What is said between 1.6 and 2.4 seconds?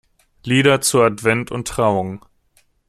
Trauung".